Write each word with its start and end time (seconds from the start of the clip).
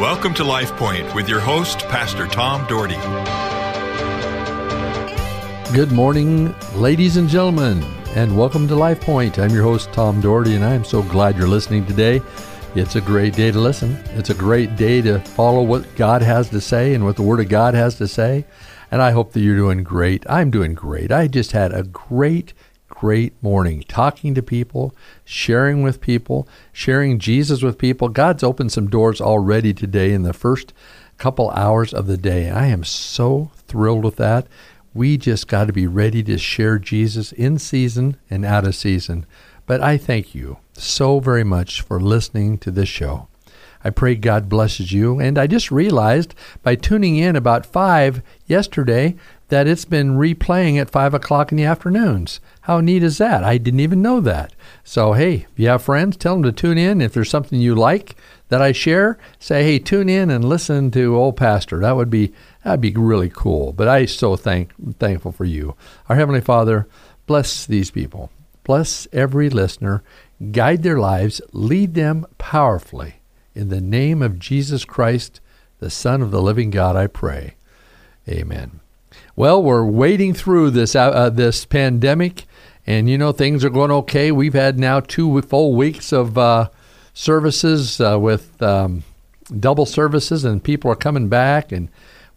Welcome 0.00 0.32
to 0.36 0.44
Life 0.44 0.74
Point 0.76 1.14
with 1.14 1.28
your 1.28 1.40
host, 1.40 1.80
Pastor 1.80 2.26
Tom 2.26 2.66
Dougherty. 2.66 2.96
Good 5.74 5.92
morning, 5.92 6.54
ladies 6.74 7.18
and 7.18 7.28
gentlemen, 7.28 7.84
and 8.14 8.34
welcome 8.34 8.66
to 8.68 8.74
Life 8.74 9.02
Point. 9.02 9.38
I'm 9.38 9.50
your 9.50 9.62
host, 9.62 9.92
Tom 9.92 10.22
Dougherty, 10.22 10.54
and 10.54 10.64
I 10.64 10.72
am 10.72 10.86
so 10.86 11.02
glad 11.02 11.36
you're 11.36 11.46
listening 11.46 11.84
today. 11.84 12.22
It's 12.74 12.96
a 12.96 13.02
great 13.02 13.34
day 13.34 13.50
to 13.50 13.60
listen. 13.60 13.98
It's 14.14 14.30
a 14.30 14.34
great 14.34 14.74
day 14.74 15.02
to 15.02 15.18
follow 15.18 15.62
what 15.62 15.94
God 15.96 16.22
has 16.22 16.48
to 16.48 16.62
say 16.62 16.94
and 16.94 17.04
what 17.04 17.16
the 17.16 17.22
Word 17.22 17.40
of 17.40 17.50
God 17.50 17.74
has 17.74 17.96
to 17.96 18.08
say. 18.08 18.46
And 18.90 19.02
I 19.02 19.10
hope 19.10 19.34
that 19.34 19.40
you're 19.40 19.54
doing 19.54 19.84
great. 19.84 20.24
I'm 20.30 20.50
doing 20.50 20.72
great. 20.72 21.12
I 21.12 21.26
just 21.26 21.52
had 21.52 21.74
a 21.74 21.82
great, 21.82 22.54
great 23.00 23.32
morning 23.42 23.82
talking 23.88 24.34
to 24.34 24.42
people, 24.42 24.94
sharing 25.24 25.82
with 25.82 26.02
people, 26.02 26.46
sharing 26.70 27.18
Jesus 27.18 27.62
with 27.62 27.78
people. 27.78 28.10
God's 28.10 28.42
opened 28.42 28.72
some 28.72 28.90
doors 28.90 29.22
already 29.22 29.72
today 29.72 30.12
in 30.12 30.22
the 30.22 30.34
first 30.34 30.74
couple 31.16 31.48
hours 31.52 31.94
of 31.94 32.06
the 32.06 32.18
day. 32.18 32.50
I 32.50 32.66
am 32.66 32.84
so 32.84 33.52
thrilled 33.66 34.04
with 34.04 34.16
that. 34.16 34.46
We 34.92 35.16
just 35.16 35.48
got 35.48 35.68
to 35.68 35.72
be 35.72 35.86
ready 35.86 36.22
to 36.24 36.36
share 36.36 36.78
Jesus 36.78 37.32
in 37.32 37.58
season 37.58 38.18
and 38.28 38.44
out 38.44 38.66
of 38.66 38.74
season. 38.74 39.24
But 39.64 39.80
I 39.80 39.96
thank 39.96 40.34
you 40.34 40.58
so 40.74 41.20
very 41.20 41.42
much 41.42 41.80
for 41.80 41.98
listening 41.98 42.58
to 42.58 42.70
this 42.70 42.90
show. 42.90 43.28
I 43.82 43.88
pray 43.88 44.14
God 44.14 44.50
blesses 44.50 44.92
you. 44.92 45.18
And 45.18 45.38
I 45.38 45.46
just 45.46 45.70
realized 45.70 46.34
by 46.62 46.74
tuning 46.74 47.16
in 47.16 47.34
about 47.34 47.64
5 47.64 48.20
yesterday 48.46 49.16
that 49.50 49.66
it's 49.66 49.84
been 49.84 50.16
replaying 50.16 50.80
at 50.80 50.90
5 50.90 51.12
o'clock 51.12 51.52
in 51.52 51.58
the 51.58 51.64
afternoons. 51.64 52.40
How 52.62 52.80
neat 52.80 53.02
is 53.02 53.18
that? 53.18 53.44
I 53.44 53.58
didn't 53.58 53.80
even 53.80 54.00
know 54.00 54.20
that. 54.20 54.54
So, 54.84 55.12
hey, 55.12 55.46
if 55.52 55.58
you 55.58 55.68
have 55.68 55.82
friends, 55.82 56.16
tell 56.16 56.34
them 56.34 56.44
to 56.44 56.52
tune 56.52 56.78
in. 56.78 57.00
If 57.00 57.12
there's 57.12 57.28
something 57.28 57.60
you 57.60 57.74
like 57.74 58.16
that 58.48 58.62
I 58.62 58.72
share, 58.72 59.18
say, 59.38 59.64
hey, 59.64 59.78
tune 59.78 60.08
in 60.08 60.30
and 60.30 60.44
listen 60.44 60.90
to 60.92 61.16
Old 61.16 61.36
Pastor. 61.36 61.80
That 61.80 61.96
would 61.96 62.10
be 62.10 62.32
that'd 62.64 62.80
be 62.80 62.92
really 62.92 63.30
cool. 63.30 63.72
But 63.72 63.88
I 63.88 64.06
so 64.06 64.36
thank 64.36 64.72
thankful 64.98 65.32
for 65.32 65.44
you. 65.44 65.74
Our 66.08 66.16
Heavenly 66.16 66.40
Father, 66.40 66.86
bless 67.26 67.66
these 67.66 67.90
people. 67.90 68.30
Bless 68.62 69.08
every 69.12 69.50
listener. 69.50 70.02
Guide 70.52 70.84
their 70.84 70.98
lives. 70.98 71.40
Lead 71.52 71.94
them 71.94 72.24
powerfully. 72.38 73.16
In 73.54 73.68
the 73.68 73.80
name 73.80 74.22
of 74.22 74.38
Jesus 74.38 74.84
Christ, 74.84 75.40
the 75.80 75.90
Son 75.90 76.22
of 76.22 76.30
the 76.30 76.42
living 76.42 76.70
God, 76.70 76.94
I 76.94 77.08
pray. 77.08 77.54
Amen. 78.28 78.80
Well, 79.40 79.62
we're 79.62 79.86
wading 79.86 80.34
through 80.34 80.72
this 80.72 80.94
uh, 80.94 81.08
uh, 81.08 81.30
this 81.30 81.64
pandemic, 81.64 82.44
and 82.86 83.08
you 83.08 83.16
know 83.16 83.32
things 83.32 83.64
are 83.64 83.70
going 83.70 83.90
okay. 83.90 84.30
We've 84.30 84.52
had 84.52 84.78
now 84.78 85.00
two 85.00 85.40
full 85.40 85.74
weeks 85.74 86.12
of 86.12 86.36
uh, 86.36 86.68
services 87.14 88.02
uh, 88.02 88.18
with 88.20 88.62
um, 88.62 89.02
double 89.58 89.86
services, 89.86 90.44
and 90.44 90.62
people 90.62 90.90
are 90.90 90.94
coming 90.94 91.28
back. 91.28 91.72
And 91.72 91.88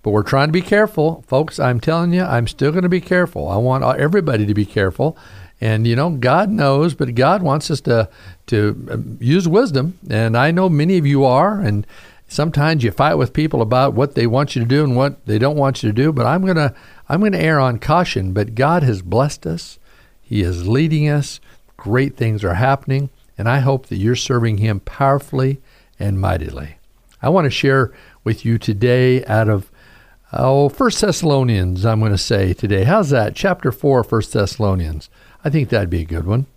but 0.02 0.12
we're 0.12 0.24
trying 0.24 0.48
to 0.48 0.54
be 0.54 0.62
careful, 0.62 1.26
folks. 1.28 1.60
I'm 1.60 1.82
telling 1.82 2.14
you, 2.14 2.24
I'm 2.24 2.48
still 2.48 2.72
going 2.72 2.84
to 2.84 2.90
be 2.90 3.02
careful. 3.02 3.50
I 3.50 3.58
want 3.58 3.84
everybody 4.00 4.46
to 4.46 4.54
be 4.54 4.66
careful. 4.66 5.18
And 5.60 5.86
you 5.86 5.98
know, 5.98 6.10
God 6.12 6.50
knows, 6.50 6.94
but 6.94 7.16
God 7.16 7.44
wants 7.44 7.70
us 7.70 7.82
to 7.82 8.08
to 8.48 8.88
um, 8.90 9.18
use 9.20 9.46
wisdom. 9.46 10.00
And 10.10 10.38
I 10.38 10.52
know 10.52 10.70
many 10.70 10.98
of 11.00 11.06
you 11.06 11.26
are, 11.26 11.60
and 11.60 11.86
sometimes 12.34 12.84
you 12.84 12.92
fight 12.92 13.16
with 13.16 13.34
people 13.34 13.62
about 13.62 13.94
what 13.94 14.16
they 14.16 14.28
want 14.28 14.56
you 14.56 14.62
to 14.62 14.68
do 14.68 14.84
and 14.84 14.96
what 14.96 15.26
they 15.26 15.38
don't 15.38 15.58
want 15.58 15.84
you 15.84 15.90
to 15.90 15.94
do. 15.94 16.12
But 16.12 16.26
I'm 16.26 16.46
gonna 16.46 16.74
I'm 17.08 17.22
gonna 17.22 17.38
err 17.38 17.60
on 17.60 17.80
caution. 17.80 18.34
But 18.34 18.56
God 18.56 18.84
has 18.84 19.02
blessed 19.02 19.46
us. 19.46 19.80
He 20.22 20.42
is 20.42 20.68
leading 20.68 21.08
us. 21.08 21.40
Great 21.78 22.18
things 22.18 22.44
are 22.44 22.56
happening, 22.56 23.10
and 23.38 23.48
I 23.48 23.60
hope 23.60 23.88
that 23.88 23.98
you're 23.98 24.16
serving 24.16 24.58
Him 24.58 24.80
powerfully 24.80 25.62
and 26.00 26.20
mightily. 26.20 26.78
I 27.22 27.30
want 27.30 27.46
to 27.46 27.52
share 27.52 27.94
with 28.24 28.44
you 28.44 28.58
today 28.58 29.24
out 29.26 29.50
of 29.50 29.72
oh 30.32 30.70
First 30.70 31.02
Thessalonians. 31.02 31.86
I'm 31.86 32.00
going 32.00 32.12
to 32.12 32.18
say 32.18 32.54
today. 32.54 32.84
How's 32.84 33.10
that? 33.12 33.36
Chapter 33.36 33.72
four, 33.72 34.04
First 34.04 34.34
Thessalonians. 34.34 35.10
I 35.46 35.50
think 35.50 35.70
that'd 35.70 35.90
be 35.90 36.02
a 36.02 36.06
good 36.06 36.26
one. 36.26 36.48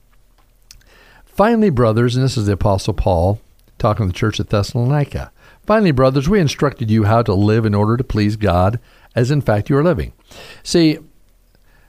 Finally, 1.24 1.70
brothers, 1.70 2.16
and 2.16 2.24
this 2.24 2.36
is 2.36 2.46
the 2.46 2.52
Apostle 2.52 2.94
Paul 2.94 3.40
talking 3.78 4.06
to 4.06 4.12
the 4.12 4.18
church 4.18 4.40
at 4.40 4.48
Thessalonica. 4.48 5.30
Finally, 5.66 5.90
brothers, 5.90 6.28
we 6.28 6.40
instructed 6.40 6.90
you 6.90 7.04
how 7.04 7.22
to 7.22 7.34
live 7.34 7.66
in 7.66 7.74
order 7.74 7.96
to 7.96 8.04
please 8.04 8.36
God, 8.36 8.78
as 9.14 9.30
in 9.30 9.40
fact 9.40 9.68
you 9.68 9.76
are 9.76 9.82
living. 9.82 10.12
See, 10.62 10.98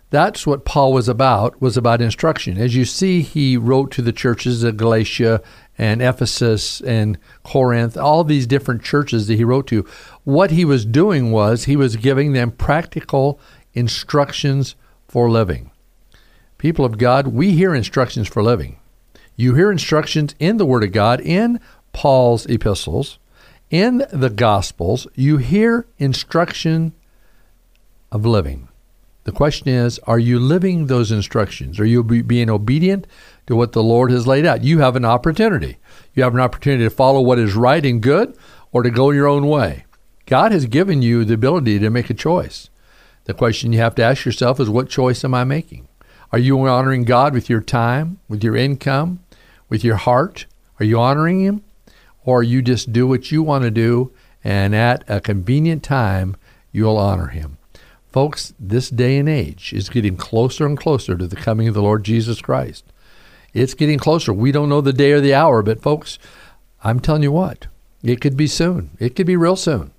that's 0.09 0.47
what 0.47 0.65
Paul 0.65 0.93
was 0.93 1.07
about, 1.07 1.61
was 1.61 1.77
about 1.77 2.01
instruction. 2.01 2.57
As 2.57 2.75
you 2.75 2.85
see, 2.85 3.21
he 3.21 3.57
wrote 3.57 3.91
to 3.91 4.01
the 4.01 4.13
churches 4.13 4.63
of 4.63 4.77
Galatia 4.77 5.41
and 5.77 6.01
Ephesus 6.01 6.81
and 6.81 7.17
Corinth, 7.43 7.97
all 7.97 8.23
these 8.23 8.47
different 8.47 8.81
churches 8.81 9.27
that 9.27 9.35
he 9.35 9.43
wrote 9.43 9.67
to. 9.67 9.85
What 10.23 10.51
he 10.51 10.65
was 10.65 10.85
doing 10.85 11.31
was 11.31 11.65
he 11.65 11.75
was 11.75 11.97
giving 11.97 12.31
them 12.31 12.51
practical 12.51 13.39
instructions 13.73 14.75
for 15.07 15.29
living. 15.29 15.71
People 16.57 16.85
of 16.85 16.97
God, 16.97 17.27
we 17.27 17.51
hear 17.51 17.75
instructions 17.75 18.27
for 18.27 18.41
living. 18.41 18.79
You 19.35 19.53
hear 19.53 19.71
instructions 19.71 20.33
in 20.39 20.57
the 20.57 20.65
Word 20.65 20.83
of 20.83 20.91
God, 20.93 21.21
in 21.21 21.59
Paul's 21.93 22.47
epistles, 22.47 23.19
in 23.69 24.05
the 24.11 24.29
Gospels. 24.29 25.07
You 25.15 25.37
hear 25.37 25.87
instruction 25.97 26.93
of 28.11 28.25
living. 28.25 28.69
The 29.25 29.31
question 29.33 29.67
is, 29.67 29.99
are 30.05 30.19
you 30.19 30.39
living 30.39 30.87
those 30.87 31.11
instructions? 31.11 31.79
Are 31.79 31.85
you 31.85 32.01
being 32.03 32.49
obedient 32.49 33.05
to 33.47 33.57
what 33.57 33.73
the 33.73 33.83
Lord 33.83 34.09
has 34.09 34.25
laid 34.25 34.45
out? 34.45 34.63
You 34.63 34.79
have 34.79 34.95
an 34.95 35.03
opportunity. 35.03 35.77
You 36.13 36.23
have 36.23 36.33
an 36.33 36.39
opportunity 36.39 36.85
to 36.85 36.89
follow 36.89 37.19
what 37.21 37.37
is 37.37 37.53
right 37.53 37.85
and 37.85 38.01
good 38.01 38.37
or 38.71 38.83
to 38.83 38.89
go 38.89 39.11
your 39.11 39.27
own 39.27 39.47
way. 39.47 39.83
God 40.25 40.53
has 40.53 40.65
given 40.65 41.01
you 41.01 41.25
the 41.25 41.33
ability 41.33 41.77
to 41.79 41.89
make 41.89 42.09
a 42.09 42.13
choice. 42.13 42.69
The 43.25 43.33
question 43.33 43.73
you 43.73 43.79
have 43.79 43.95
to 43.95 44.03
ask 44.03 44.23
yourself 44.23 44.61
is, 44.61 44.69
what 44.69 44.87
choice 44.87 45.25
am 45.25 45.33
I 45.33 45.43
making? 45.43 45.89
Are 46.31 46.39
you 46.39 46.65
honoring 46.65 47.03
God 47.03 47.33
with 47.33 47.49
your 47.49 47.61
time, 47.61 48.19
with 48.29 48.43
your 48.43 48.55
income, 48.55 49.19
with 49.67 49.83
your 49.83 49.97
heart? 49.97 50.45
Are 50.79 50.85
you 50.85 50.99
honoring 50.99 51.41
Him? 51.41 51.63
Or 52.27 52.43
you 52.43 52.61
just 52.61 52.91
do 52.91 53.07
what 53.07 53.31
you 53.31 53.41
want 53.41 53.63
to 53.63 53.71
do, 53.71 54.11
and 54.43 54.75
at 54.75 55.05
a 55.07 55.21
convenient 55.21 55.81
time, 55.81 56.35
you'll 56.73 56.97
honor 56.97 57.27
Him? 57.27 57.57
Folks, 58.11 58.53
this 58.59 58.89
day 58.89 59.17
and 59.17 59.29
age 59.29 59.71
is 59.71 59.87
getting 59.87 60.17
closer 60.17 60.65
and 60.65 60.77
closer 60.77 61.17
to 61.17 61.25
the 61.25 61.37
coming 61.37 61.69
of 61.69 61.73
the 61.73 61.81
Lord 61.81 62.03
Jesus 62.03 62.41
Christ. 62.41 62.83
It's 63.53 63.73
getting 63.73 63.97
closer. 63.97 64.33
We 64.33 64.51
don't 64.51 64.67
know 64.67 64.81
the 64.81 64.91
day 64.91 65.13
or 65.13 65.21
the 65.21 65.33
hour, 65.33 65.63
but 65.63 65.81
folks, 65.81 66.19
I'm 66.83 66.99
telling 66.99 67.23
you 67.23 67.31
what, 67.31 67.67
it 68.03 68.19
could 68.19 68.35
be 68.35 68.47
soon. 68.47 68.89
It 68.99 69.15
could 69.15 69.25
be 69.25 69.37
real 69.37 69.55
soon. 69.55 69.91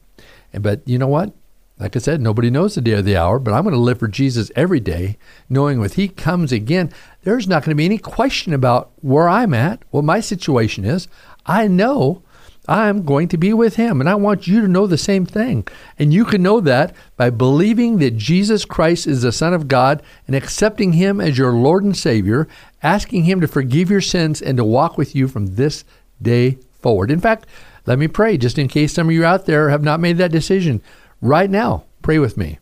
But 0.53 0.83
you 0.85 0.99
know 0.99 1.09
what? 1.09 1.33
Like 1.79 1.97
I 1.97 2.01
said, 2.01 2.21
nobody 2.21 2.51
knows 2.51 2.75
the 2.75 2.83
day 2.83 2.93
or 2.93 3.03
the 3.03 3.17
hour, 3.17 3.39
but 3.39 3.55
I'm 3.55 3.63
going 3.63 3.73
to 3.73 3.81
live 3.81 4.01
for 4.01 4.09
Jesus 4.09 4.51
every 4.55 4.81
day, 4.81 5.17
knowing 5.49 5.81
when 5.81 5.89
He 5.89 6.09
comes 6.09 6.53
again, 6.53 6.93
there's 7.23 7.49
not 7.49 7.63
going 7.63 7.71
to 7.71 7.77
be 7.77 7.87
any 7.87 7.99
question 7.99 8.53
about 8.53 8.91
where 9.01 9.29
I'm 9.29 9.55
at, 9.55 9.83
what 9.91 10.05
my 10.05 10.21
situation 10.21 10.85
is. 10.85 11.09
I 11.49 11.67
know 11.67 12.23
I'm 12.69 13.05
going 13.07 13.29
to 13.29 13.39
be 13.39 13.55
with 13.55 13.77
Him, 13.77 13.99
and 14.01 14.11
I 14.11 14.15
want 14.15 14.47
you 14.47 14.61
to 14.61 14.69
know 14.69 14.87
the 14.87 14.99
same 14.99 15.25
thing. 15.25 15.67
And 15.99 16.13
you 16.13 16.27
can 16.27 16.43
know 16.43 16.61
that 16.61 16.95
by 17.17 17.31
believing 17.31 17.99
that 17.99 18.19
Jesus 18.19 18.67
Christ 18.67 19.07
is 19.07 19.23
the 19.23 19.33
Son 19.33 19.55
of 19.55 19.69
God 19.69 20.03
and 20.27 20.37
accepting 20.37 20.93
Him 20.93 21.19
as 21.19 21.39
your 21.39 21.53
Lord 21.53 21.83
and 21.83 21.97
Savior, 21.97 22.47
asking 22.83 23.25
Him 23.25 23.41
to 23.41 23.49
forgive 23.49 23.91
your 23.91 24.03
sins 24.03 24.43
and 24.43 24.59
to 24.59 24.65
walk 24.65 24.99
with 24.99 25.17
you 25.17 25.29
from 25.29 25.55
this 25.55 25.85
day 26.21 26.59
forward. 26.79 27.11
In 27.11 27.21
fact, 27.21 27.47
let 27.87 27.99
me 27.99 28.07
pray 28.07 28.37
just 28.37 28.59
in 28.59 28.69
case 28.69 28.93
some 28.93 29.09
of 29.09 29.15
you 29.15 29.25
out 29.25 29.47
there 29.47 29.71
have 29.71 29.83
not 29.83 29.99
made 29.99 30.19
that 30.19 30.31
decision 30.31 30.83
right 31.23 31.49
now, 31.49 31.85
pray 32.03 32.19
with 32.19 32.37
me. 32.37 32.59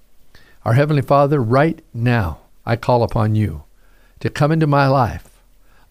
Our 0.65 0.75
Heavenly 0.75 1.03
Father, 1.03 1.43
right 1.43 1.83
now, 1.93 2.39
I 2.65 2.77
call 2.77 3.03
upon 3.03 3.35
you 3.35 3.65
to 4.21 4.31
come 4.31 4.53
into 4.53 4.69
my 4.69 4.87
life. 4.87 5.36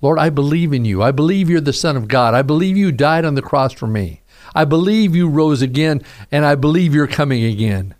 Lord, 0.01 0.19
I 0.19 0.29
believe 0.29 0.73
in 0.73 0.85
you. 0.85 1.01
I 1.01 1.11
believe 1.11 1.49
you're 1.49 1.61
the 1.61 1.73
Son 1.73 1.95
of 1.95 2.07
God. 2.07 2.33
I 2.33 2.41
believe 2.41 2.77
you 2.77 2.91
died 2.91 3.25
on 3.25 3.35
the 3.35 3.41
cross 3.41 3.73
for 3.73 3.87
me. 3.87 4.21
I 4.53 4.65
believe 4.65 5.15
you 5.15 5.27
rose 5.27 5.61
again, 5.61 6.01
and 6.31 6.45
I 6.45 6.55
believe 6.55 6.93
you're 6.93 7.07
coming 7.07 7.43
again. 7.43 7.95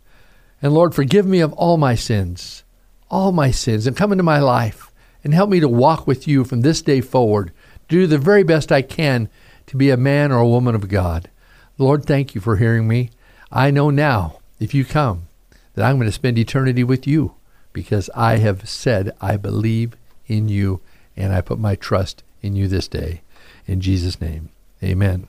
And 0.61 0.73
Lord, 0.73 0.95
forgive 0.95 1.25
me 1.25 1.39
of 1.39 1.53
all 1.53 1.77
my 1.77 1.95
sins, 1.95 2.63
all 3.09 3.31
my 3.31 3.51
sins, 3.51 3.87
and 3.87 3.97
come 3.97 4.11
into 4.11 4.23
my 4.23 4.39
life 4.39 4.91
and 5.23 5.33
help 5.33 5.49
me 5.49 5.59
to 5.59 5.67
walk 5.67 6.05
with 6.05 6.27
you 6.27 6.43
from 6.43 6.61
this 6.61 6.81
day 6.81 7.01
forward, 7.01 7.51
do 7.87 8.07
the 8.07 8.17
very 8.17 8.43
best 8.43 8.71
I 8.71 8.81
can 8.81 9.27
to 9.67 9.77
be 9.77 9.89
a 9.89 9.97
man 9.97 10.31
or 10.31 10.39
a 10.39 10.47
woman 10.47 10.75
of 10.75 10.87
God. 10.87 11.29
Lord, 11.77 12.05
thank 12.05 12.35
you 12.35 12.41
for 12.41 12.57
hearing 12.57 12.87
me. 12.87 13.09
I 13.51 13.71
know 13.71 13.89
now 13.89 14.39
if 14.59 14.73
you 14.73 14.85
come, 14.85 15.27
that 15.73 15.83
I'm 15.83 15.97
going 15.97 16.07
to 16.07 16.11
spend 16.11 16.37
eternity 16.37 16.83
with 16.83 17.05
you 17.05 17.35
because 17.73 18.09
I 18.15 18.37
have 18.37 18.67
said 18.69 19.11
I 19.19 19.37
believe 19.37 19.95
in 20.27 20.47
you 20.47 20.81
and 21.17 21.33
I 21.33 21.41
put 21.41 21.59
my 21.59 21.75
trust 21.75 22.23
in 22.41 22.55
you 22.55 22.67
this 22.67 22.87
day. 22.87 23.21
In 23.65 23.81
Jesus' 23.81 24.21
name, 24.21 24.49
amen. 24.83 25.27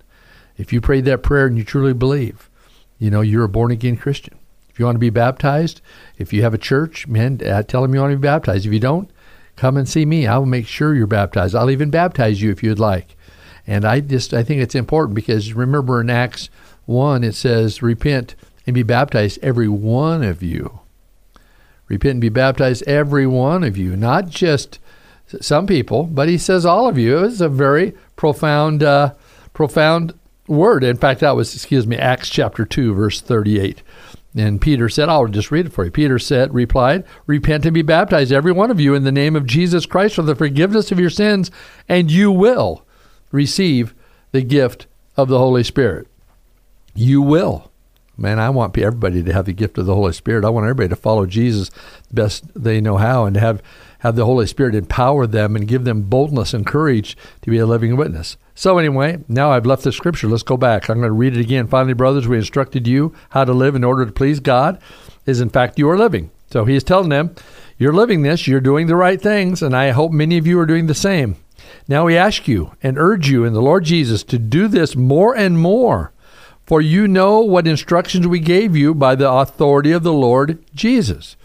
If 0.57 0.73
you 0.73 0.81
prayed 0.81 1.05
that 1.07 1.23
prayer 1.23 1.47
and 1.47 1.57
you 1.57 1.65
truly 1.65 1.93
believe, 1.93 2.49
you 2.99 3.11
know, 3.11 3.21
you're 3.21 3.45
a 3.45 3.49
born 3.49 3.71
again 3.71 3.97
Christian. 3.97 4.37
If 4.69 4.79
you 4.79 4.85
want 4.85 4.97
to 4.97 5.01
be 5.01 5.11
baptized, 5.11 5.81
if 6.19 6.33
you 6.33 6.43
have 6.43 6.55
a 6.55 6.59
church, 6.59 7.07
man, 7.07 7.41
uh, 7.47 7.63
tell 7.63 7.83
them 7.83 7.95
you 7.95 8.01
want 8.01 8.13
to 8.13 8.17
be 8.19 8.23
baptized. 8.23 8.67
If 8.67 8.73
you 8.73 8.81
don't, 8.81 9.11
come 9.57 9.77
and 9.77 9.89
see 9.89 10.05
me. 10.05 10.27
I'll 10.27 10.47
make 10.47 10.67
sure 10.67 10.95
you're 10.95 11.07
baptized. 11.07 11.55
I'll 11.55 11.71
even 11.71 11.91
baptize 11.91 12.43
you 12.43 12.51
if 12.51 12.63
you'd 12.63 12.79
like. 12.79 13.17
And 13.67 13.85
I 13.85 14.01
just 14.01 14.33
I 14.33 14.43
think 14.43 14.61
it's 14.61 14.75
important 14.75 15.15
because 15.15 15.55
remember 15.55 16.01
in 16.01 16.11
Acts 16.11 16.51
1 16.85 17.25
it 17.25 17.35
says 17.35 17.83
repent 17.83 18.35
and 18.67 18.75
be 18.75 18.83
baptized 18.83 19.39
every 19.43 19.69
one 19.69 20.23
of 20.23 20.43
you. 20.43 20.81
Repent 21.89 22.13
and 22.13 22.21
be 22.21 22.29
baptized 22.29 22.83
every 22.85 23.27
one 23.27 23.65
of 23.65 23.77
you, 23.77 23.97
not 23.97 24.29
just 24.29 24.79
some 25.41 25.67
people, 25.67 26.05
but 26.05 26.29
he 26.29 26.39
says 26.39 26.65
all 26.65 26.89
of 26.89 26.99
you. 26.99 27.25
It's 27.25 27.41
a 27.41 27.49
very 27.49 27.95
profound 28.17 28.83
uh, 28.83 29.15
profound 29.53 30.19
word. 30.47 30.85
In 30.85 30.97
fact, 30.97 31.21
that 31.21 31.37
was 31.37 31.55
excuse 31.55 31.87
me 31.87 31.97
Acts 31.97 32.29
chapter 32.29 32.65
2 32.65 32.95
verse 32.95 33.21
38. 33.21 33.83
And 34.37 34.61
Peter 34.61 34.91
said, 34.91 35.09
I'll 35.09 35.27
just 35.29 35.51
read 35.51 35.65
it 35.65 35.73
for 35.73 35.87
you. 35.87 35.91
Peter 35.91 36.19
said, 36.19 36.53
replied, 36.53 37.05
Repent 37.27 37.65
and 37.65 37.73
be 37.73 37.81
baptized, 37.81 38.33
every 38.33 38.53
one 38.53 38.71
of 38.71 38.79
you, 38.79 38.95
in 38.95 39.03
the 39.03 39.11
name 39.11 39.35
of 39.35 39.47
Jesus 39.47 39.87
Christ 39.87 40.15
for 40.15 40.23
the 40.23 40.35
forgiveness 40.35 40.93
of 40.93 41.01
your 41.01 41.09
sins, 41.09 41.51
and 41.89 42.11
you 42.11 42.31
will 42.31 42.85
receive 43.33 43.95
the 44.33 44.43
gift 44.43 44.87
of 45.17 45.29
the 45.29 45.39
Holy 45.39 45.65
Spirit. 45.65 46.07
You 46.95 47.23
will. 47.23 47.71
Man, 48.19 48.39
I 48.39 48.51
want 48.51 48.77
everybody 48.77 49.23
to 49.23 49.33
have 49.33 49.47
the 49.47 49.53
gift 49.53 49.79
of 49.79 49.87
the 49.87 49.95
Holy 49.95 50.13
Spirit. 50.13 50.45
I 50.45 50.51
want 50.51 50.65
everybody 50.65 50.89
to 50.89 50.97
follow 50.97 51.27
Jesus 51.27 51.71
best 52.13 52.45
they 52.55 52.81
know 52.81 52.97
how 52.97 53.25
and 53.25 53.35
to 53.35 53.41
have, 53.41 53.63
have 54.01 54.17
the 54.17 54.25
Holy 54.25 54.47
Spirit 54.47 54.75
empower 54.75 55.27
them 55.27 55.57
and 55.57 55.69
give 55.69 55.85
them 55.85 56.03
boldness 56.03 56.55
and 56.55 56.67
courage 56.67 57.17
to 57.43 57.51
be 57.51 57.59
a 57.59 57.67
living 57.67 57.97
witness. 57.97 58.37
So, 58.55 58.79
anyway, 58.79 59.19
now 59.29 59.53
I've 59.53 59.67
left 59.67 59.85
the 59.85 59.93
scripture. 59.93 60.29
Let's 60.29 60.43
go 60.43 60.57
back. 60.57 60.89
I'm 60.89 60.99
going 60.99 61.09
to 61.09 61.13
read 61.13 61.37
it 61.37 61.41
again. 61.41 61.67
Finally, 61.67 61.95
brothers, 61.95 62.27
we 62.27 62.39
instructed 62.39 62.87
you 62.87 63.15
how 63.31 63.45
to 63.45 63.53
live 63.53 63.75
in 63.75 63.85
order 63.85 64.07
to 64.07 64.13
please 64.13 64.41
God, 64.41 64.81
is 65.27 65.41
in 65.41 65.51
fact 65.51 65.79
you 65.79 65.89
are 65.91 65.99
living. 65.99 66.31
So, 66.51 66.65
he 66.65 66.75
is 66.75 66.85
telling 66.85 67.11
them, 67.11 67.35
You're 67.79 67.93
living 67.93 68.23
this, 68.23 68.47
you're 68.47 68.61
doing 68.61 68.87
the 68.87 68.97
right 68.97 69.21
things, 69.21 69.63
and 69.63 69.77
I 69.77 69.91
hope 69.91 70.13
many 70.13 70.39
of 70.39 70.47
you 70.47 70.59
are 70.59 70.67
doing 70.67 70.87
the 70.87 70.95
same. 70.95 71.37
Now 71.89 72.07
we 72.07 72.17
ask 72.17 72.49
you 72.49 72.73
and 72.83 72.99
urge 72.99 73.29
you 73.29 73.45
in 73.45 73.53
the 73.53 73.63
Lord 73.63 73.85
Jesus 73.85 74.23
to 74.25 74.39
do 74.39 74.69
this 74.69 74.97
more 74.97 75.37
and 75.37 75.59
more, 75.59 76.13
for 76.65 76.81
you 76.81 77.07
know 77.07 77.41
what 77.41 77.67
instructions 77.67 78.27
we 78.27 78.41
gave 78.41 78.77
you 78.77 78.95
by 78.95 79.15
the 79.15 79.31
authority 79.31 79.93
of 79.93 80.03
the 80.03 80.13
Lord 80.13 80.65
Jesus. 80.75 81.37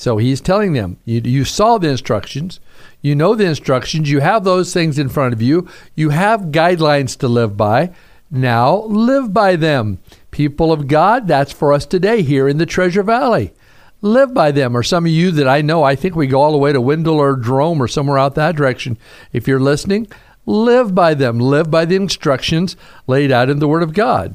So 0.00 0.16
he's 0.16 0.40
telling 0.40 0.72
them, 0.72 0.96
you, 1.04 1.20
you 1.22 1.44
saw 1.44 1.76
the 1.76 1.90
instructions, 1.90 2.58
you 3.02 3.14
know 3.14 3.34
the 3.34 3.44
instructions, 3.44 4.10
you 4.10 4.20
have 4.20 4.44
those 4.44 4.72
things 4.72 4.98
in 4.98 5.10
front 5.10 5.34
of 5.34 5.42
you, 5.42 5.68
you 5.94 6.08
have 6.08 6.52
guidelines 6.52 7.18
to 7.18 7.28
live 7.28 7.54
by. 7.54 7.92
Now 8.30 8.76
live 8.84 9.34
by 9.34 9.56
them. 9.56 9.98
People 10.30 10.72
of 10.72 10.86
God, 10.86 11.28
that's 11.28 11.52
for 11.52 11.74
us 11.74 11.84
today 11.84 12.22
here 12.22 12.48
in 12.48 12.56
the 12.56 12.64
Treasure 12.64 13.02
Valley 13.02 13.52
live 14.00 14.32
by 14.32 14.50
them. 14.52 14.74
Or 14.74 14.82
some 14.82 15.04
of 15.04 15.12
you 15.12 15.30
that 15.32 15.46
I 15.46 15.60
know, 15.60 15.82
I 15.82 15.96
think 15.96 16.16
we 16.16 16.26
go 16.26 16.40
all 16.40 16.52
the 16.52 16.56
way 16.56 16.72
to 16.72 16.80
Wendell 16.80 17.20
or 17.20 17.36
Jerome 17.36 17.82
or 17.82 17.86
somewhere 17.86 18.16
out 18.16 18.36
that 18.36 18.56
direction. 18.56 18.96
If 19.34 19.46
you're 19.46 19.60
listening, 19.60 20.08
live 20.46 20.94
by 20.94 21.12
them. 21.12 21.38
Live 21.38 21.70
by 21.70 21.84
the 21.84 21.96
instructions 21.96 22.74
laid 23.06 23.30
out 23.30 23.50
in 23.50 23.58
the 23.58 23.68
Word 23.68 23.82
of 23.82 23.92
God. 23.92 24.34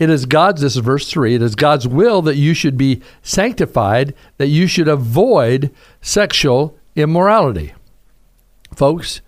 It 0.00 0.10
is 0.10 0.26
God's, 0.26 0.62
this 0.62 0.74
is 0.74 0.82
verse 0.82 1.08
3, 1.08 1.36
it 1.36 1.42
is 1.42 1.54
God's 1.54 1.86
will 1.86 2.22
that 2.22 2.36
you 2.36 2.54
should 2.54 2.76
be 2.76 3.02
sanctified, 3.22 4.14
that 4.38 4.48
you 4.48 4.66
should 4.66 4.88
avoid 4.88 5.72
sexual 6.00 6.76
immorality. 6.96 7.74
Folks, 8.74 9.20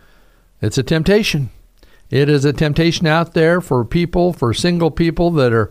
it's 0.61 0.79
a 0.79 0.83
temptation. 0.83 1.51
It 2.11 2.29
is 2.29 2.45
a 2.45 2.53
temptation 2.53 3.07
out 3.07 3.35
there 3.35 3.61
for 3.61 3.85
people, 3.85 4.33
for 4.33 4.53
single 4.53 4.91
people 4.91 5.31
that 5.33 5.53
are 5.53 5.71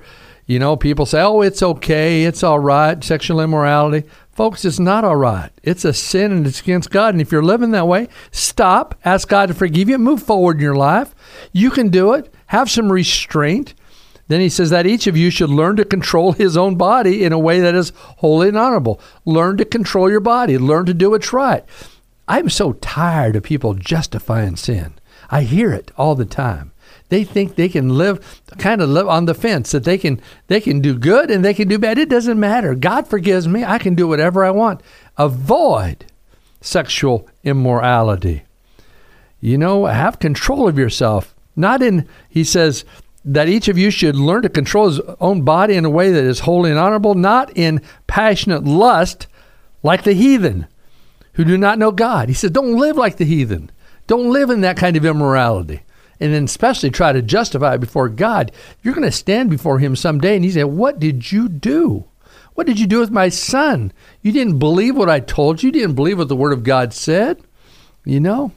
you 0.51 0.59
know, 0.59 0.75
people 0.75 1.05
say, 1.05 1.21
oh, 1.21 1.39
it's 1.39 1.63
okay, 1.63 2.25
it's 2.25 2.43
all 2.43 2.59
right, 2.59 3.01
sexual 3.01 3.39
immorality. 3.39 4.05
Folks, 4.31 4.65
it's 4.65 4.79
not 4.79 5.05
all 5.05 5.15
right. 5.15 5.49
It's 5.63 5.85
a 5.85 5.93
sin 5.93 6.33
and 6.33 6.45
it's 6.45 6.59
against 6.59 6.89
God. 6.89 7.13
And 7.13 7.21
if 7.21 7.31
you're 7.31 7.41
living 7.41 7.71
that 7.71 7.87
way, 7.87 8.09
stop, 8.31 8.99
ask 9.05 9.29
God 9.29 9.47
to 9.47 9.53
forgive 9.53 9.87
you, 9.87 9.97
move 9.97 10.23
forward 10.23 10.57
in 10.57 10.63
your 10.63 10.75
life. 10.75 11.15
You 11.53 11.71
can 11.71 11.87
do 11.87 12.13
it, 12.13 12.33
have 12.47 12.69
some 12.69 12.91
restraint. 12.91 13.73
Then 14.31 14.41
he 14.41 14.49
says 14.49 14.69
that 14.69 14.87
each 14.87 15.07
of 15.07 15.17
you 15.17 15.29
should 15.29 15.49
learn 15.49 15.75
to 15.75 15.85
control 15.85 16.31
his 16.31 16.55
own 16.55 16.75
body 16.75 17.23
in 17.23 17.33
a 17.33 17.39
way 17.39 17.59
that 17.59 17.75
is 17.75 17.93
holy 17.95 18.47
and 18.47 18.57
honorable. 18.57 18.99
Learn 19.25 19.57
to 19.57 19.65
control 19.65 20.09
your 20.09 20.19
body, 20.19 20.57
learn 20.57 20.85
to 20.85 20.93
do 20.93 21.09
what's 21.11 21.33
right. 21.33 21.65
I'm 22.27 22.49
so 22.49 22.73
tired 22.73 23.35
of 23.35 23.43
people 23.43 23.73
justifying 23.73 24.55
sin. 24.55 24.93
I 25.29 25.41
hear 25.41 25.73
it 25.73 25.91
all 25.97 26.15
the 26.15 26.25
time 26.25 26.71
they 27.11 27.25
think 27.25 27.55
they 27.55 27.69
can 27.69 27.89
live 27.89 28.41
kind 28.57 28.81
of 28.81 28.89
live 28.89 29.07
on 29.07 29.25
the 29.25 29.33
fence 29.33 29.71
that 29.71 29.83
they 29.83 29.97
can 29.97 30.19
they 30.47 30.61
can 30.61 30.79
do 30.79 30.97
good 30.97 31.29
and 31.29 31.43
they 31.43 31.53
can 31.53 31.67
do 31.67 31.77
bad. 31.77 31.97
It 31.97 32.09
doesn't 32.09 32.39
matter. 32.39 32.73
God 32.73 33.05
forgives 33.05 33.47
me. 33.47 33.65
I 33.65 33.77
can 33.77 33.95
do 33.95 34.07
whatever 34.07 34.45
I 34.45 34.51
want. 34.51 34.81
Avoid 35.17 36.05
sexual 36.61 37.27
immorality. 37.43 38.43
You 39.41 39.57
know, 39.57 39.85
have 39.85 40.19
control 40.19 40.69
of 40.69 40.77
yourself. 40.77 41.35
Not 41.53 41.81
in 41.81 42.07
he 42.29 42.45
says 42.45 42.85
that 43.23 43.49
each 43.49 43.67
of 43.67 43.77
you 43.77 43.91
should 43.91 44.15
learn 44.15 44.41
to 44.41 44.49
control 44.49 44.87
his 44.87 44.99
own 45.19 45.43
body 45.43 45.75
in 45.75 45.85
a 45.85 45.89
way 45.89 46.11
that 46.11 46.23
is 46.23 46.41
holy 46.41 46.69
and 46.69 46.79
honorable, 46.79 47.15
not 47.15 47.55
in 47.55 47.81
passionate 48.07 48.63
lust 48.63 49.27
like 49.83 50.03
the 50.03 50.13
heathen 50.13 50.67
who 51.33 51.45
do 51.45 51.57
not 51.57 51.79
know 51.79 51.91
God. 51.91 52.29
He 52.29 52.33
says, 52.33 52.51
don't 52.51 52.77
live 52.77 52.97
like 52.97 53.17
the 53.17 53.25
heathen. 53.25 53.71
Don't 54.07 54.31
live 54.31 54.49
in 54.49 54.61
that 54.61 54.77
kind 54.77 54.97
of 54.97 55.05
immorality 55.05 55.81
and 56.21 56.31
then 56.31 56.43
especially 56.43 56.91
try 56.91 57.11
to 57.11 57.21
justify 57.21 57.75
before 57.75 58.07
God, 58.07 58.51
you're 58.83 58.93
going 58.93 59.03
to 59.03 59.11
stand 59.11 59.49
before 59.49 59.79
Him 59.79 59.95
someday 59.95 60.35
and 60.35 60.45
He 60.45 60.51
said, 60.51 60.65
What 60.65 60.99
did 60.99 61.31
you 61.31 61.49
do? 61.49 62.05
What 62.53 62.67
did 62.67 62.79
you 62.79 62.85
do 62.85 62.99
with 62.99 63.09
my 63.09 63.29
son? 63.29 63.91
You 64.21 64.31
didn't 64.31 64.59
believe 64.59 64.95
what 64.95 65.09
I 65.09 65.19
told 65.19 65.63
you. 65.63 65.67
You 65.67 65.73
didn't 65.73 65.95
believe 65.95 66.19
what 66.19 66.27
the 66.27 66.35
Word 66.35 66.53
of 66.53 66.63
God 66.63 66.93
said. 66.93 67.41
You 68.05 68.19
know, 68.19 68.51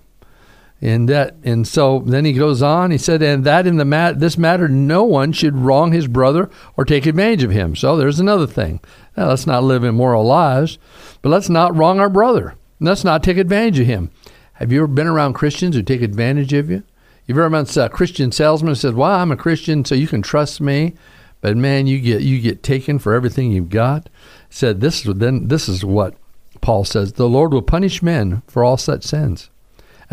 and 0.81 1.09
that 1.09 1.37
and 1.45 1.67
so 1.67 2.01
then 2.01 2.25
he 2.25 2.33
goes 2.33 2.63
on. 2.63 2.91
He 2.91 2.99
said, 2.99 3.23
and 3.23 3.45
that 3.45 3.67
in 3.67 3.77
the 3.77 3.85
mat 3.85 4.21
this 4.21 4.37
matter, 4.37 4.69
no 4.69 5.05
one 5.05 5.33
should 5.33 5.57
wrong 5.57 5.93
his 5.93 6.07
brother 6.07 6.51
or 6.77 6.85
take 6.85 7.07
advantage 7.07 7.43
of 7.43 7.51
him. 7.51 7.75
So 7.75 7.97
there's 7.97 8.21
another 8.21 8.47
thing. 8.47 8.81
Now, 9.17 9.29
let's 9.29 9.47
not 9.47 9.65
live 9.65 9.85
immoral 9.85 10.25
lives, 10.25 10.79
but 11.23 11.31
let's 11.31 11.49
not 11.49 11.75
wrong 11.75 12.01
our 12.01 12.11
brother. 12.11 12.55
Let's 12.81 13.05
not 13.05 13.23
take 13.23 13.39
advantage 13.39 13.79
of 13.79 13.87
him. 13.87 14.11
Have 14.55 14.73
you 14.73 14.81
ever 14.81 14.87
been 14.87 15.07
around 15.07 15.35
Christians 15.35 15.75
who 15.75 15.83
take 15.83 16.03
advantage 16.03 16.53
of 16.53 16.71
you? 16.71 16.83
You've 17.27 17.39
ever 17.39 17.49
met 17.49 17.75
a 17.77 17.89
Christian 17.89 18.31
salesman 18.33 18.73
who 18.73 18.75
says, 18.75 18.93
"Well, 18.93 19.11
I'm 19.11 19.33
a 19.33 19.37
Christian, 19.37 19.85
so 19.85 19.95
you 19.95 20.07
can 20.07 20.21
trust 20.21 20.61
me," 20.61 20.95
but 21.41 21.57
man, 21.57 21.87
you 21.87 21.99
get 21.99 22.21
you 22.21 22.41
get 22.41 22.63
taken 22.63 22.99
for 22.99 23.15
everything 23.15 23.51
you've 23.51 23.71
got. 23.71 24.11
Said 24.51 24.81
this 24.81 25.03
then 25.03 25.49
this 25.49 25.69
is 25.69 25.85
what 25.85 26.15
Paul 26.61 26.85
says: 26.85 27.15
the 27.15 27.29
Lord 27.29 27.53
will 27.53 27.63
punish 27.63 28.03
men 28.03 28.43
for 28.47 28.63
all 28.63 28.77
such 28.77 29.05
sins, 29.05 29.49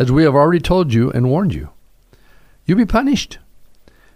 as 0.02 0.12
we 0.12 0.24
have 0.24 0.34
already 0.34 0.60
told 0.60 0.92
you 0.92 1.12
and 1.12 1.30
warned 1.30 1.54
you. 1.54 1.70
You'll 2.66 2.80
be 2.80 2.86
punished, 2.86 3.38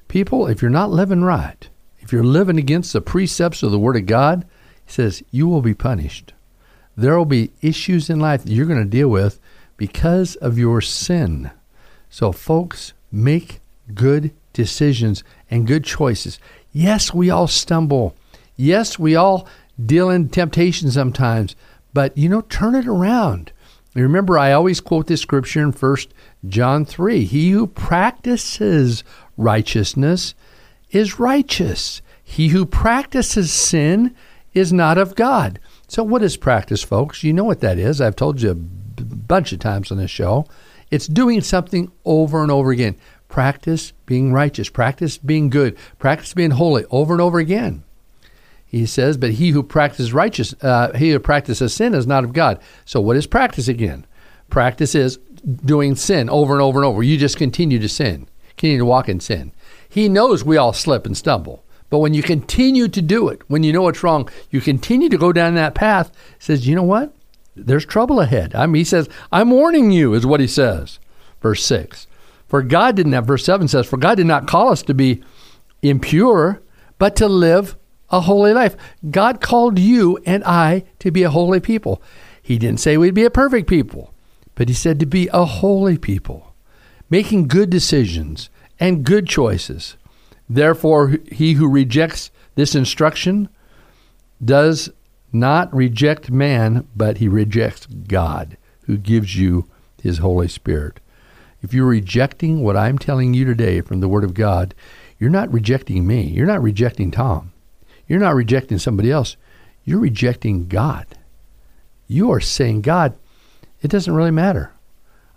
people. 0.07 0.47
If 0.47 0.59
you're 0.59 0.71
not 0.71 0.89
living 0.89 1.21
right, 1.21 1.69
if 1.99 2.11
you're 2.11 2.23
living 2.23 2.57
against 2.57 2.91
the 2.91 3.01
precepts 3.01 3.61
of 3.61 3.69
the 3.69 3.77
Word 3.77 3.95
of 3.95 4.07
God, 4.07 4.47
he 4.83 4.91
says 4.91 5.21
you 5.29 5.47
will 5.47 5.61
be 5.61 5.75
punished. 5.75 6.33
There 6.97 7.15
will 7.15 7.25
be 7.25 7.51
issues 7.61 8.09
in 8.09 8.19
life 8.19 8.43
that 8.43 8.51
you're 8.51 8.65
going 8.65 8.83
to 8.83 8.89
deal 8.89 9.09
with 9.09 9.39
because 9.77 10.35
of 10.37 10.57
your 10.57 10.81
sin. 10.81 11.51
So, 12.09 12.31
folks, 12.31 12.93
make 13.11 13.59
good 13.93 14.33
decisions 14.53 15.23
and 15.51 15.67
good 15.67 15.83
choices. 15.83 16.39
Yes, 16.71 17.13
we 17.13 17.29
all 17.29 17.45
stumble. 17.45 18.15
Yes, 18.55 18.97
we 18.97 19.15
all 19.15 19.47
deal 19.85 20.09
in 20.09 20.29
temptation 20.29 20.89
sometimes, 20.89 21.55
but 21.93 22.17
you 22.17 22.27
know, 22.27 22.41
turn 22.41 22.73
it 22.73 22.87
around. 22.87 23.51
Remember, 24.03 24.37
I 24.37 24.51
always 24.51 24.81
quote 24.81 25.07
this 25.07 25.21
scripture 25.21 25.61
in 25.61 25.71
First 25.71 26.13
John 26.47 26.85
3 26.85 27.23
He 27.23 27.51
who 27.51 27.65
practices 27.67 29.03
righteousness 29.37 30.35
is 30.91 31.19
righteous. 31.19 32.01
He 32.23 32.49
who 32.49 32.65
practices 32.65 33.51
sin 33.51 34.15
is 34.53 34.73
not 34.73 34.97
of 34.97 35.15
God. 35.15 35.59
So, 35.87 36.03
what 36.03 36.23
is 36.23 36.37
practice, 36.37 36.83
folks? 36.83 37.23
You 37.23 37.33
know 37.33 37.43
what 37.43 37.61
that 37.61 37.77
is. 37.77 38.01
I've 38.01 38.15
told 38.15 38.41
you 38.41 38.51
a 38.51 38.55
b- 38.55 39.03
bunch 39.03 39.53
of 39.53 39.59
times 39.59 39.91
on 39.91 39.97
this 39.97 40.11
show. 40.11 40.45
It's 40.91 41.07
doing 41.07 41.41
something 41.41 41.91
over 42.03 42.41
and 42.41 42.51
over 42.51 42.71
again. 42.71 42.95
Practice 43.27 43.93
being 44.05 44.33
righteous, 44.33 44.69
practice 44.69 45.17
being 45.17 45.49
good, 45.49 45.77
practice 45.99 46.33
being 46.33 46.51
holy 46.51 46.85
over 46.89 47.13
and 47.13 47.21
over 47.21 47.39
again. 47.39 47.83
He 48.75 48.85
says, 48.85 49.17
but 49.17 49.31
he 49.31 49.49
who 49.49 49.63
practices 49.63 50.13
righteous, 50.13 50.53
uh, 50.61 50.93
he 50.93 51.11
who 51.11 51.19
practices 51.19 51.73
sin 51.73 51.93
is 51.93 52.07
not 52.07 52.23
of 52.23 52.33
God. 52.33 52.59
So 52.85 52.99
what 52.99 53.17
is 53.17 53.27
practice 53.27 53.67
again? 53.67 54.05
Practice 54.49 54.95
is 54.95 55.17
doing 55.63 55.95
sin 55.95 56.29
over 56.29 56.53
and 56.53 56.61
over 56.61 56.79
and 56.79 56.85
over. 56.85 57.03
You 57.03 57.17
just 57.17 57.37
continue 57.37 57.79
to 57.79 57.89
sin, 57.89 58.27
continue 58.49 58.79
to 58.79 58.85
walk 58.85 59.09
in 59.09 59.19
sin. 59.19 59.51
He 59.87 60.09
knows 60.09 60.43
we 60.43 60.57
all 60.57 60.73
slip 60.73 61.05
and 61.05 61.15
stumble. 61.15 61.63
But 61.89 61.99
when 61.99 62.13
you 62.13 62.23
continue 62.23 62.87
to 62.87 63.01
do 63.01 63.29
it, 63.29 63.41
when 63.47 63.63
you 63.63 63.71
know 63.71 63.87
it's 63.87 64.03
wrong, 64.03 64.27
you 64.49 64.59
continue 64.59 65.07
to 65.09 65.17
go 65.17 65.31
down 65.31 65.55
that 65.55 65.75
path, 65.75 66.11
says, 66.39 66.67
you 66.67 66.75
know 66.75 66.83
what? 66.83 67.13
there's 67.55 67.85
trouble 67.85 68.19
ahead. 68.19 68.53
I 68.53 68.65
mean, 68.65 68.81
he 68.81 68.83
says, 68.83 69.09
I'm 69.31 69.51
warning 69.51 69.91
you, 69.91 70.13
is 70.13 70.25
what 70.25 70.39
he 70.39 70.47
says. 70.47 70.99
Verse 71.41 71.63
6. 71.65 72.07
For 72.47 72.61
God 72.61 72.95
didn't 72.95 73.13
have, 73.13 73.25
verse 73.25 73.45
7 73.45 73.67
says, 73.67 73.87
For 73.87 73.97
God 73.97 74.15
did 74.15 74.27
not 74.27 74.47
call 74.47 74.69
us 74.69 74.83
to 74.83 74.93
be 74.93 75.23
impure, 75.81 76.61
but 76.97 77.15
to 77.17 77.27
live 77.27 77.75
a 78.09 78.21
holy 78.21 78.53
life. 78.53 78.75
God 79.09 79.41
called 79.41 79.79
you 79.79 80.19
and 80.25 80.43
I 80.43 80.83
to 80.99 81.11
be 81.11 81.23
a 81.23 81.29
holy 81.29 81.59
people. 81.59 82.01
He 82.41 82.57
didn't 82.57 82.79
say 82.79 82.97
we'd 82.97 83.13
be 83.13 83.25
a 83.25 83.31
perfect 83.31 83.67
people, 83.67 84.13
but 84.53 84.69
he 84.69 84.75
said 84.75 84.99
to 84.99 85.05
be 85.05 85.29
a 85.33 85.45
holy 85.45 85.97
people, 85.97 86.53
making 87.09 87.47
good 87.47 87.69
decisions 87.69 88.49
and 88.79 89.03
good 89.03 89.27
choices. 89.27 89.97
Therefore, 90.47 91.17
he 91.31 91.53
who 91.53 91.67
rejects 91.67 92.29
this 92.55 92.75
instruction 92.75 93.49
does 94.43 94.91
not 95.33 95.73
reject 95.73 96.31
man, 96.31 96.87
but 96.95 97.17
he 97.17 97.27
rejects 97.27 97.85
God, 97.85 98.57
who 98.83 98.97
gives 98.97 99.35
you 99.35 99.67
his 100.01 100.19
Holy 100.19 100.47
Spirit. 100.47 100.99
If 101.61 101.73
you're 101.73 101.87
rejecting 101.87 102.61
what 102.61 102.77
I'm 102.77 102.99
telling 102.99 103.33
you 103.33 103.43
today 103.43 103.81
from 103.81 103.99
the 103.99 104.07
Word 104.07 104.23
of 104.23 104.35
God, 104.35 104.75
you're 105.17 105.31
not 105.31 105.51
rejecting 105.51 106.05
me. 106.05 106.21
You're 106.21 106.45
not 106.45 106.61
rejecting 106.61 107.09
Tom. 107.09 107.51
You're 108.07 108.19
not 108.19 108.35
rejecting 108.35 108.77
somebody 108.77 109.11
else. 109.11 109.35
You're 109.83 109.99
rejecting 109.99 110.67
God. 110.67 111.05
You 112.07 112.31
are 112.31 112.39
saying, 112.39 112.81
God, 112.81 113.15
it 113.81 113.89
doesn't 113.89 114.13
really 114.13 114.31
matter. 114.31 114.71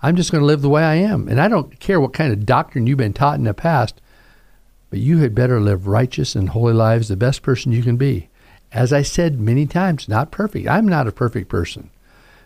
I'm 0.03 0.17
just 0.17 0.31
going 0.31 0.43
to 0.43 0.47
live 0.47 0.63
the 0.63 0.69
way 0.69 0.83
I 0.83 0.95
am. 0.95 1.29
And 1.29 1.41
I 1.41 1.49
don't 1.49 1.79
care 1.81 2.01
what 2.01 2.13
kind 2.13 2.33
of 2.33 2.47
doctrine 2.47 2.87
you've 2.87 2.99
been 2.99 3.13
taught 3.13 3.39
in 3.39 3.45
the 3.45 3.55
past, 3.55 4.01
but 4.91 5.01
you 5.01 5.19
had 5.19 5.35
better 5.35 5.61
live 5.61 5.87
righteous 5.87 6.35
and 6.35 6.51
holy 6.51 6.73
lives, 6.73 7.09
the 7.09 7.17
best 7.17 7.43
person 7.43 7.73
you 7.73 7.83
can 7.83 7.97
be. 7.97 8.29
As 8.71 8.93
I 8.93 9.03
said 9.03 9.41
many 9.41 9.67
times, 9.67 10.09
not 10.09 10.31
perfect. 10.31 10.69
I'm 10.69 10.87
not 10.87 11.09
a 11.09 11.13
perfect 11.13 11.49
person. 11.49 11.91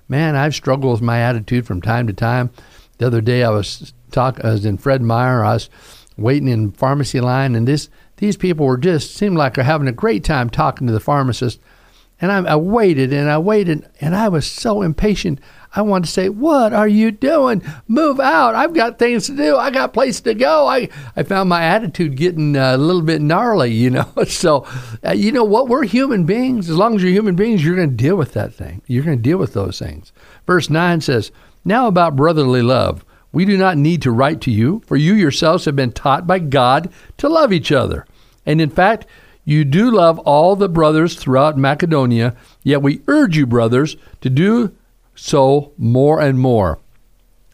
Man, 0.08 0.36
I've 0.36 0.54
struggled 0.54 0.92
with 0.92 1.02
my 1.02 1.18
attitude 1.18 1.66
from 1.66 1.82
time 1.82 2.06
to 2.06 2.12
time. 2.12 2.50
The 2.98 3.06
other 3.06 3.20
day 3.20 3.42
I 3.42 3.50
was 3.50 3.92
talk 4.10 4.44
I 4.44 4.52
was 4.52 4.64
in 4.64 4.76
Fred 4.76 5.02
Meyer, 5.02 5.44
I 5.44 5.54
was 5.54 5.70
waiting 6.16 6.48
in 6.48 6.70
pharmacy 6.72 7.20
line 7.20 7.54
and 7.54 7.66
this 7.66 7.88
these 8.16 8.36
people 8.36 8.66
were 8.66 8.76
just 8.76 9.14
seemed 9.14 9.36
like 9.36 9.54
they're 9.54 9.64
having 9.64 9.88
a 9.88 9.92
great 9.92 10.24
time 10.24 10.50
talking 10.50 10.86
to 10.86 10.92
the 10.92 11.00
pharmacist. 11.00 11.60
And 12.20 12.30
I, 12.30 12.52
I 12.52 12.56
waited 12.56 13.12
and 13.12 13.28
I 13.28 13.38
waited 13.38 13.88
and 14.00 14.14
I 14.14 14.28
was 14.28 14.46
so 14.46 14.82
impatient. 14.82 15.40
I 15.74 15.82
wanted 15.82 16.04
to 16.04 16.12
say, 16.12 16.28
What 16.28 16.72
are 16.72 16.86
you 16.86 17.10
doing? 17.10 17.62
Move 17.88 18.20
out. 18.20 18.54
I've 18.54 18.74
got 18.74 18.98
things 18.98 19.26
to 19.26 19.36
do. 19.36 19.56
I 19.56 19.70
got 19.70 19.94
place 19.94 20.20
to 20.20 20.34
go. 20.34 20.68
I, 20.68 20.88
I 21.16 21.22
found 21.22 21.48
my 21.48 21.64
attitude 21.64 22.16
getting 22.16 22.56
uh, 22.56 22.76
a 22.76 22.78
little 22.78 23.02
bit 23.02 23.22
gnarly, 23.22 23.72
you 23.72 23.90
know. 23.90 24.12
so, 24.28 24.66
uh, 25.04 25.12
you 25.12 25.32
know 25.32 25.44
what? 25.44 25.68
We're 25.68 25.84
human 25.84 26.24
beings. 26.24 26.68
As 26.68 26.76
long 26.76 26.94
as 26.94 27.02
you're 27.02 27.12
human 27.12 27.36
beings, 27.36 27.64
you're 27.64 27.76
going 27.76 27.90
to 27.90 27.96
deal 27.96 28.16
with 28.16 28.34
that 28.34 28.52
thing. 28.54 28.82
You're 28.86 29.04
going 29.04 29.16
to 29.16 29.22
deal 29.22 29.38
with 29.38 29.54
those 29.54 29.78
things. 29.78 30.12
Verse 30.46 30.68
9 30.68 31.00
says, 31.00 31.32
Now 31.64 31.86
about 31.86 32.16
brotherly 32.16 32.62
love. 32.62 33.04
We 33.32 33.44
do 33.44 33.56
not 33.56 33.78
need 33.78 34.02
to 34.02 34.12
write 34.12 34.40
to 34.42 34.50
you, 34.50 34.82
for 34.86 34.96
you 34.96 35.14
yourselves 35.14 35.64
have 35.64 35.74
been 35.74 35.92
taught 35.92 36.26
by 36.26 36.38
God 36.38 36.92
to 37.16 37.28
love 37.28 37.52
each 37.52 37.72
other. 37.72 38.06
And 38.44 38.60
in 38.60 38.70
fact, 38.70 39.06
you 39.44 39.64
do 39.64 39.90
love 39.90 40.18
all 40.20 40.54
the 40.54 40.68
brothers 40.68 41.16
throughout 41.16 41.58
Macedonia, 41.58 42.36
yet 42.62 42.82
we 42.82 43.00
urge 43.08 43.36
you, 43.36 43.46
brothers, 43.46 43.96
to 44.20 44.30
do 44.30 44.76
so 45.14 45.72
more 45.76 46.20
and 46.20 46.38
more. 46.38 46.78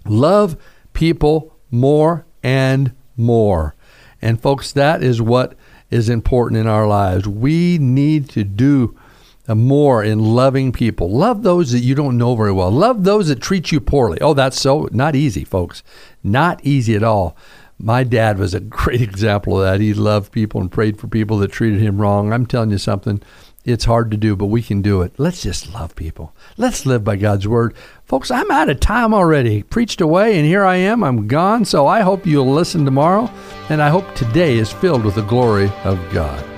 Love 0.05 0.57
people 0.93 1.55
more 1.71 2.27
and 2.43 2.93
more. 3.17 3.75
And 4.21 4.41
folks, 4.41 4.73
that 4.73 5.03
is 5.03 5.23
what 5.23 5.55
is 5.91 6.09
important 6.09 6.61
in 6.61 6.67
our 6.67 6.87
lives. 6.87 7.27
We 7.27 7.79
need 7.79 8.29
to 8.31 8.45
do 8.45 8.99
Uh, 9.49 9.55
more 9.55 10.05
in 10.05 10.19
loving 10.19 10.73
people. 10.73 11.11
Love 11.11 11.43
those 11.43 11.73
that 11.73 11.81
you 11.81 11.95
don't 11.95 12.19
know 12.19 12.37
very 12.37 12.53
well. 12.53 12.71
Love 12.71 13.05
those 13.05 13.29
that 13.29 13.41
treat 13.41 13.73
you 13.73 13.81
poorly. 13.81 14.19
Oh, 14.21 14.35
that's 14.35 14.61
so 14.61 14.89
not 14.93 15.17
easy, 15.17 15.43
folks. 15.43 15.83
Not 16.23 16.63
easy 16.63 16.95
at 16.95 17.03
all. 17.03 17.35
My 17.79 18.05
dad 18.05 18.39
was 18.39 18.53
a 18.53 18.61
great 18.79 19.01
example 19.01 19.59
of 19.59 19.65
that. 19.65 19.81
He 19.81 19.95
loved 19.95 20.33
people 20.33 20.61
and 20.61 20.71
prayed 20.71 20.99
for 21.01 21.09
people 21.09 21.39
that 21.39 21.51
treated 21.51 21.81
him 21.81 21.99
wrong. 21.99 22.31
I'm 22.31 22.45
telling 22.45 22.71
you 22.71 22.79
something. 22.79 23.23
It's 23.65 23.87
hard 23.87 24.11
to 24.11 24.17
do, 24.17 24.37
but 24.37 24.47
we 24.47 24.63
can 24.63 24.83
do 24.83 25.03
it. 25.03 25.13
Let's 25.19 25.43
just 25.43 25.73
love 25.73 25.97
people. 25.97 26.35
Let's 26.57 26.87
live 26.87 27.03
by 27.03 27.17
God's 27.17 27.49
word. 27.49 27.75
Folks, 28.05 28.31
I'm 28.31 28.51
out 28.51 28.71
of 28.71 28.81
time 28.81 29.13
already. 29.13 29.63
Preached 29.63 30.01
away, 30.01 30.39
and 30.39 30.47
here 30.47 30.65
I 30.65 30.77
am. 30.77 31.03
I'm 31.03 31.27
gone. 31.27 31.65
So 31.65 31.87
I 31.87 32.01
hope 32.01 32.27
you'll 32.27 32.53
listen 32.53 32.85
tomorrow, 32.85 33.31
and 33.69 33.83
I 33.83 33.89
hope 33.89 34.15
today 34.15 34.59
is 34.59 34.73
filled 34.73 35.05
with 35.05 35.17
the 35.17 35.23
glory 35.23 35.71
of 35.85 35.99
God. 36.13 36.58